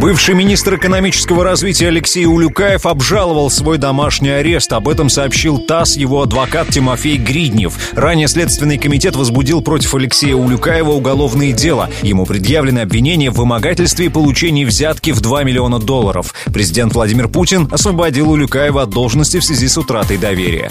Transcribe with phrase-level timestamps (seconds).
[0.00, 4.70] Бывший министр экономического развития Алексей Улюкаев обжаловал свой домашний арест.
[4.74, 7.78] Об этом сообщил ТАСС его адвокат Тимофей Гриднев.
[7.94, 11.88] Ранее Следственный комитет возбудил против Алексея Улюкаева уголовное дело.
[12.02, 16.34] Ему предъявлены обвинения в вымогательстве и получении взятки в 2 миллиона долларов.
[16.52, 20.70] Президент Владимир Путин освободил Улюкаева от должности в связи с утратой доверия.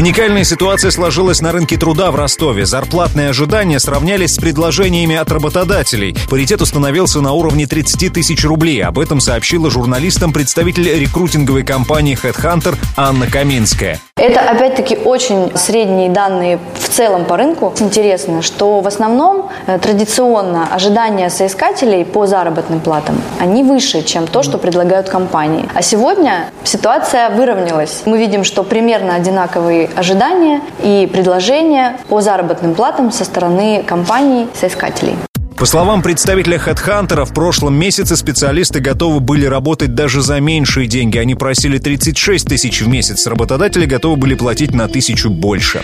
[0.00, 2.64] Уникальная ситуация сложилась на рынке труда в Ростове.
[2.64, 6.16] Зарплатные ожидания сравнялись с предложениями от работодателей.
[6.30, 8.82] Паритет установился на уровне 30 тысяч рублей.
[8.82, 14.00] Об этом сообщила журналистам представитель рекрутинговой компании HeadHunter Анна Каминская.
[14.20, 17.72] Это, опять-таки, очень средние данные в целом по рынку.
[17.80, 24.42] Интересно, что в основном э, традиционно ожидания соискателей по заработным платам, они выше, чем то,
[24.42, 25.66] что предлагают компании.
[25.74, 28.02] А сегодня ситуация выровнялась.
[28.04, 35.16] Мы видим, что примерно одинаковые ожидания и предложения по заработным платам со стороны компаний соискателей.
[35.60, 41.18] По словам представителя HeadHunter, в прошлом месяце специалисты готовы были работать даже за меньшие деньги.
[41.18, 43.26] Они просили 36 тысяч в месяц.
[43.26, 45.82] Работодатели готовы были платить на тысячу больше.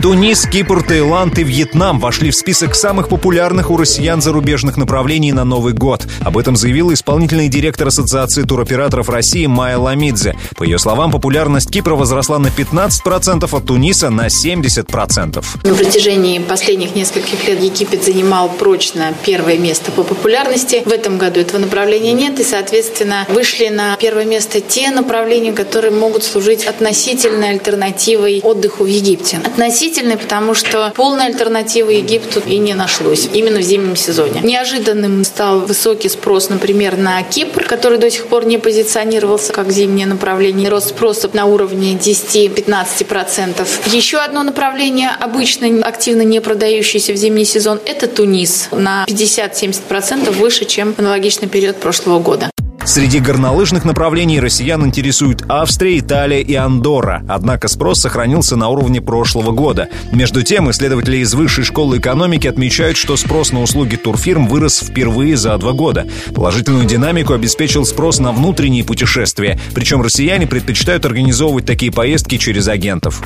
[0.00, 5.44] Тунис, Кипр, Таиланд и Вьетнам вошли в список самых популярных у россиян зарубежных направлений на
[5.44, 6.06] Новый год.
[6.20, 10.36] Об этом заявила исполнительный директор Ассоциации туроператоров России Майя Ламидзе.
[10.56, 15.44] По ее словам, популярность Кипра возросла на 15%, а Туниса на 70%.
[15.64, 20.84] На протяжении последних нескольких лет Египет занимал прочно первое место по популярности.
[20.86, 25.90] В этом году этого направления нет, и, соответственно, вышли на первое место те направления, которые
[25.90, 29.40] могут служить относительной альтернативой отдыху в Египте.
[29.44, 34.40] Относительно относительной, потому что полной альтернативы Египту и не нашлось, именно в зимнем сезоне.
[34.42, 40.06] Неожиданным стал высокий спрос, например, на Кипр, который до сих пор не позиционировался как зимнее
[40.06, 40.68] направление.
[40.68, 43.66] Рост спроса на уровне 10-15%.
[43.92, 48.68] Еще одно направление, обычно активно не продающееся в зимний сезон, это Тунис.
[48.72, 52.50] На 50-70% выше, чем аналогичный период прошлого года.
[52.88, 57.22] Среди горнолыжных направлений россиян интересуют Австрия, Италия и Андорра.
[57.28, 59.88] Однако спрос сохранился на уровне прошлого года.
[60.10, 65.36] Между тем, исследователи из Высшей школы экономики отмечают, что спрос на услуги турфирм вырос впервые
[65.36, 66.06] за два года.
[66.34, 69.60] Положительную динамику обеспечил спрос на внутренние путешествия.
[69.74, 73.20] Причем россияне предпочитают организовывать такие поездки через агентов.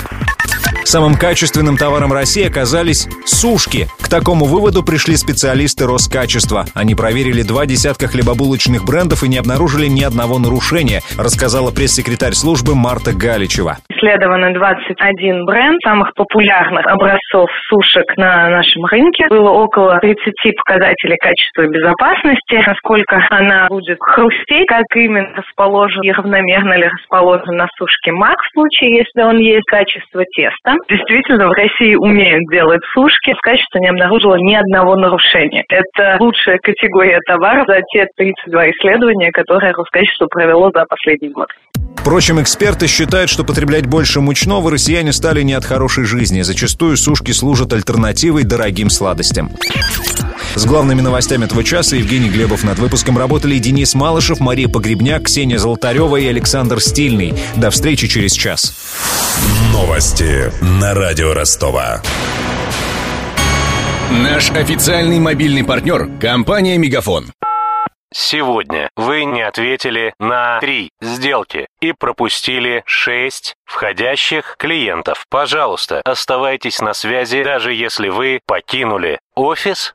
[0.84, 3.86] Самым качественным товаром России оказались сушки.
[4.02, 6.64] К такому выводу пришли специалисты Роскачества.
[6.74, 12.74] Они проверили два десятка хлебобулочных брендов и не обнаружили ни одного нарушения, рассказала пресс-секретарь службы
[12.74, 13.78] Марта Галичева.
[13.88, 19.28] Исследовано 21 бренд самых популярных образцов сушек на нашем рынке.
[19.30, 20.18] Было около 30
[20.66, 27.56] показателей качества и безопасности, насколько она будет хрустеть, как именно расположен и равномерно ли расположен
[27.56, 32.82] на сушке мак в случае, если он есть качество теста Действительно, в России умеют делать
[32.92, 33.32] сушки.
[33.32, 35.64] С качеством не обнаружила ни одного нарушения.
[35.68, 41.48] Это лучшая категория товаров за те 32 исследования, которые Роскачество провело за последний год.
[41.96, 46.42] Впрочем, эксперты считают, что потреблять больше мучного россияне стали не от хорошей жизни.
[46.42, 49.50] Зачастую сушки служат альтернативой дорогим сладостям.
[50.56, 55.58] С главными новостями этого часа Евгений Глебов над выпуском работали Денис Малышев, Мария Погребняк, Ксения
[55.58, 57.34] Золотарева и Александр Стильный.
[57.56, 59.11] До встречи через час.
[59.72, 62.02] Новости на радио Ростова.
[64.10, 67.32] Наш официальный мобильный партнер– компания «Мегафон».
[68.14, 75.24] Сегодня вы не ответили на три сделки и пропустили шесть входящих клиентов.
[75.30, 79.94] Пожалуйста, оставайтесь на связи, даже если вы покинули офис